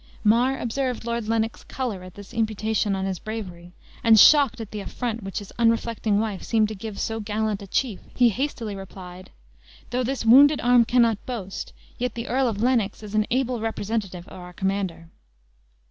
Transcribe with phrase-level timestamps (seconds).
[0.23, 3.73] Mar observed Lord Lennox color at this imputation on his bravery,
[4.03, 7.67] and shocked at the affront which his unreflecting wife seemed to give so gallant a
[7.67, 9.29] chief, he hastily replied,
[9.91, 14.25] "Though this wounded arm cannot boast, yet the Earl of Lennox is an able representative
[14.27, 15.09] of our commander."